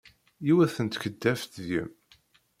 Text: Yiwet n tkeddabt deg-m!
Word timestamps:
Yiwet 0.45 0.75
n 0.79 0.87
tkeddabt 0.87 1.49
deg-m! 1.55 1.89